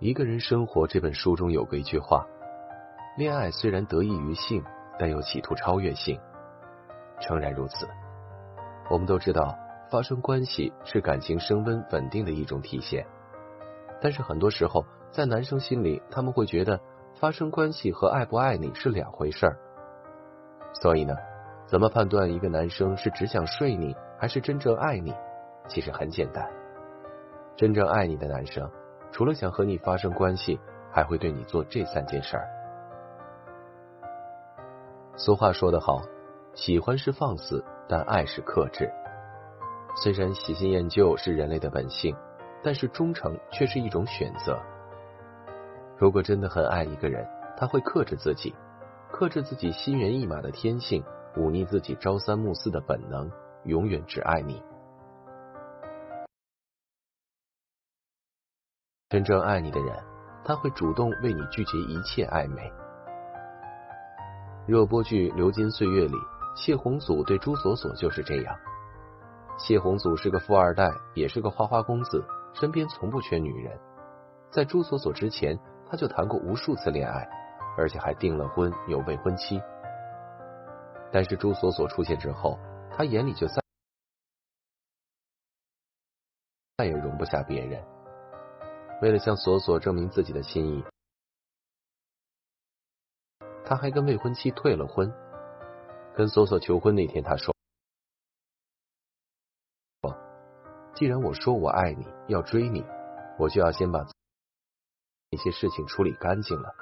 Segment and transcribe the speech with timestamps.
[0.00, 2.24] 一个人生活这本书中有过一句话：
[3.16, 4.62] 恋爱虽然得益于性，
[4.96, 6.16] 但又企图超越性。
[7.20, 7.88] 诚然如此，
[8.88, 9.58] 我们都知道
[9.90, 13.04] 发生关系是感情升温稳定的一种体现。
[14.00, 16.78] 但是很多时候，在男生心里，他们会觉得
[17.18, 19.58] 发生关系和爱不爱你是两回事儿。
[20.74, 21.16] 所以呢，
[21.66, 25.12] 怎么判断一个男生是只想睡你，还是真正爱你？
[25.66, 26.48] 其实很简单，
[27.56, 28.70] 真正爱你的男生。
[29.10, 30.58] 除了想和你发生关系，
[30.90, 32.48] 还会对你做这三件事儿。
[35.16, 36.02] 俗话说得好，
[36.54, 38.90] 喜欢是放肆，但爱是克制。
[39.96, 42.14] 虽然喜新厌旧是人类的本性，
[42.62, 44.58] 但是忠诚却是一种选择。
[45.96, 48.54] 如果真的很爱一个人，他会克制自己，
[49.10, 51.02] 克制自己心猿意马的天性，
[51.36, 53.28] 忤逆自己朝三暮四的本能，
[53.64, 54.62] 永远只爱你。
[59.10, 60.04] 真正爱你的人，
[60.44, 62.70] 他会主动为你拒绝一切暧昧。
[64.66, 66.14] 热播剧《流金岁月》里，
[66.54, 68.54] 谢宏祖对朱锁锁就是这样。
[69.56, 72.22] 谢宏祖是个富二代，也是个花花公子，
[72.52, 73.80] 身边从不缺女人。
[74.50, 75.58] 在朱锁锁之前，
[75.90, 77.26] 他就谈过无数次恋爱，
[77.78, 79.58] 而且还订了婚，有未婚妻。
[81.10, 82.58] 但是朱锁锁出现之后，
[82.90, 83.62] 他眼里就再
[86.76, 87.82] 再也容不下别人。
[89.00, 90.84] 为了向锁锁证明自己的心意，
[93.64, 95.12] 他还跟未婚妻退了婚。
[96.16, 97.54] 跟锁锁求婚那天，他说
[100.96, 102.84] ：“既然我说我爱你，要追你，
[103.38, 104.04] 我就要先把
[105.30, 106.74] 那些事情处理干净了。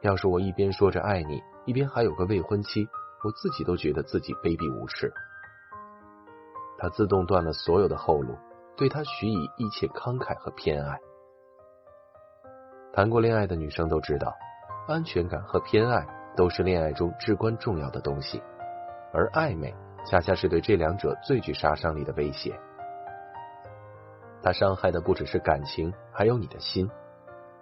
[0.00, 2.88] 要是我一边说着爱你，一边还有个未婚妻，
[3.22, 5.14] 我自己都觉得自己卑鄙无耻。”
[6.78, 8.36] 他自动断了所有的后路，
[8.76, 10.98] 对他许以一切慷慨和偏爱。
[12.92, 14.36] 谈过恋爱的女生都知道，
[14.86, 18.42] 安全感和偏爱都是恋爱中至关重要的东西，
[19.14, 22.54] 而暧昧恰恰是对这两者最具杀伤力的威胁。
[24.42, 26.90] 它伤害的不只是感情，还有你的心。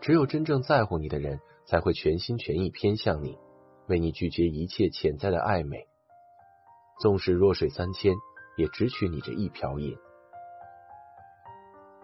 [0.00, 3.36] 只有真正在乎你的人，才会全心全意偏向你，
[3.88, 5.88] 为你拒绝一切潜在的暧昧。
[7.00, 8.14] 纵使弱水三千，
[8.56, 9.96] 也只取你这一瓢饮。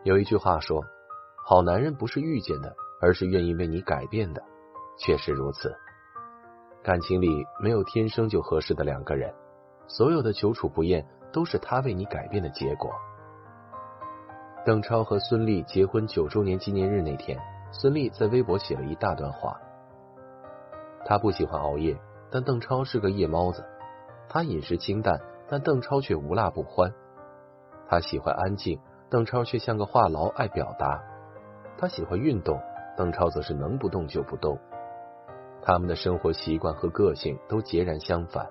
[0.02, 0.82] 有一句话说
[1.46, 4.42] ：“好男人不是遇见的。”而是愿意为你改变的，
[4.96, 5.74] 确实如此。
[6.84, 9.34] 感情里没有天生就合适的两个人，
[9.88, 12.90] 所有的久处不厌都是他为你改变的结果。
[14.64, 17.36] 邓超和孙俪结婚九周年纪念日那天，
[17.72, 19.60] 孙俪在微博写了一大段话。
[21.04, 23.62] 他不喜欢熬夜，但邓超是个夜猫子；
[24.28, 26.88] 他饮食清淡，但邓超却无辣不欢；
[27.88, 28.78] 他喜欢安静，
[29.10, 31.02] 邓超却像个话痨，爱表达；
[31.76, 32.60] 他喜欢运动。
[33.02, 34.56] 邓超则是能不动就不动，
[35.60, 38.46] 他们的生活习惯和个性都截然相反。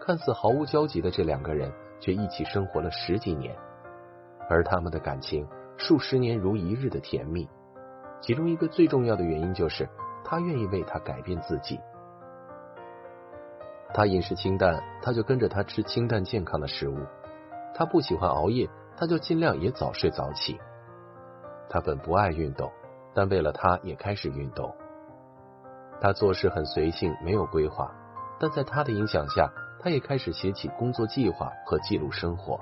[0.00, 1.70] 看似毫无交集的这两个人，
[2.00, 3.54] 却一起生活了十几年，
[4.48, 7.46] 而他们的感情数十年如一日的甜蜜。
[8.22, 9.86] 其中一个最重要的原因就是，
[10.24, 11.78] 他愿意为他改变自己。
[13.92, 16.96] 他饮食清淡，他就跟着他吃清淡健康的食物；
[17.74, 20.58] 他不喜欢熬夜，他就尽量也早睡早起。
[21.68, 22.72] 他本不爱运动。
[23.16, 24.76] 但为了他，也开始运动。
[26.02, 27.90] 他做事很随性，没有规划，
[28.38, 32.60] 但在他的影响下，他也开始写起工作计划和记录生活。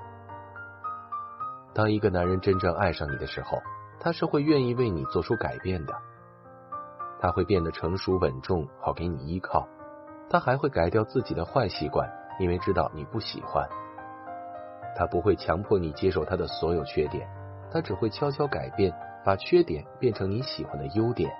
[1.74, 3.60] 当一个男人真正爱上你的时候，
[3.98, 5.92] 他是会愿意为你做出改变的。
[7.20, 9.66] 他会变得成熟稳重，好给你依靠。
[10.30, 12.08] 他还会改掉自己的坏习惯，
[12.38, 13.68] 因为知道你不喜欢。
[14.96, 17.28] 他不会强迫你接受他的所有缺点，
[17.72, 18.94] 他只会悄悄改变。
[19.24, 21.32] 把缺点变成你喜欢的优点，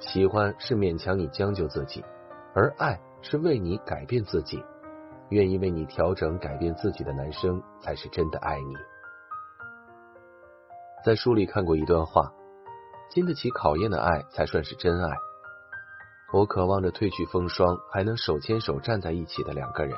[0.00, 2.04] 喜欢是勉强你将就自己，
[2.54, 4.64] 而爱是为你改变自己。
[5.28, 8.74] 愿意为你调整、改变自己的男生，才是真的爱你。
[11.04, 12.32] 在书里看过一段话：
[13.10, 15.16] 经得起考验的爱才算是真爱。
[16.32, 19.96] 我渴望着褪去风霜还能手牵手站在一起的两个人，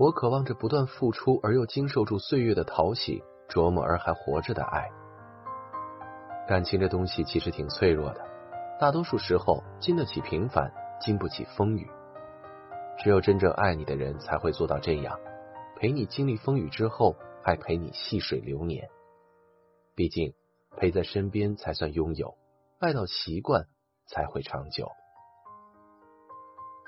[0.00, 4.90] 我渴望着不断付出而又经受住岁月的淘洗、琢磨而还活着的爱。
[6.46, 8.24] 感情这东西其实挺脆弱的，
[8.78, 11.90] 大多数时候经得起平凡，经不起风雨。
[12.98, 15.18] 只有真正爱你的人才会做到这样，
[15.76, 18.88] 陪你经历风雨之后，还陪你细水流年。
[19.96, 20.34] 毕竟
[20.76, 22.36] 陪在身边才算拥有，
[22.78, 23.66] 爱到习惯
[24.06, 24.88] 才会长久。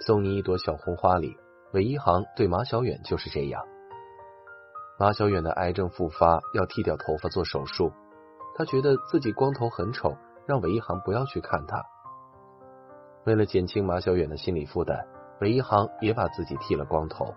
[0.06, 1.36] 送你一朵小红花里，
[1.72, 3.66] 韦一航对马小远就是这样。
[5.00, 7.92] 马小远的癌症复发，要剃掉头发做手术，
[8.58, 11.80] 他觉得自己光头很丑，让韦一航不要去看他。
[13.24, 15.06] 为了减轻马小远的心理负担，
[15.40, 17.32] 韦一航也把自己剃了光头。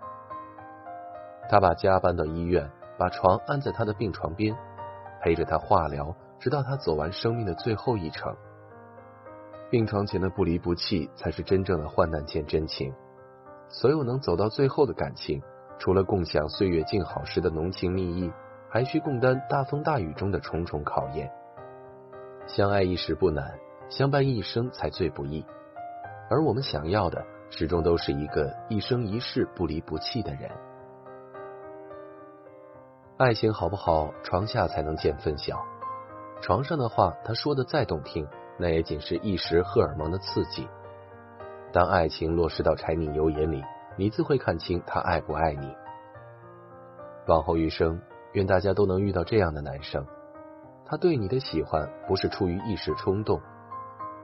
[1.48, 4.52] 他把家搬到医院，把床安在他的病床边，
[5.20, 8.34] 陪着他化疗，直到他走完生命的最后一程。
[9.70, 12.92] 病床前的不离不弃，才是真正的患难见真情。
[13.68, 15.40] 所有能走到最后的感情，
[15.78, 18.32] 除了共享岁月静好时的浓情蜜意，
[18.72, 21.30] 还需共担大风大雨中的重重考验。
[22.46, 23.58] 相爱一时不难，
[23.90, 25.44] 相伴一生才最不易。
[26.30, 30.50] 而我们想要的，始终都是一个一生一世不离不弃的人。
[33.18, 35.62] 爱情好不好，床下才能见分晓。
[36.40, 38.26] 床上的话，他说的再动听。
[38.58, 40.68] 那也仅是一时荷尔蒙的刺激。
[41.72, 43.64] 当爱情落实到柴米油盐里，
[43.96, 45.74] 你自会看清他爱不爱你。
[47.26, 48.00] 往后余生，
[48.32, 50.06] 愿大家都能遇到这样的男生。
[50.84, 53.40] 他对你的喜欢不是出于一时冲动，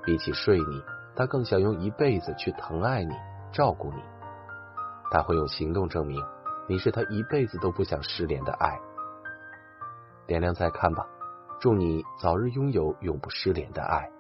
[0.05, 0.83] 比起睡你，
[1.17, 3.15] 他更想用一辈子去疼爱你、
[3.53, 4.03] 照顾你。
[5.11, 6.23] 他会用行动证明，
[6.69, 8.79] 你是他一辈子都不想失联的爱。
[10.27, 11.07] 点亮再看吧，
[11.61, 14.11] 祝你早日拥有永不失联的爱。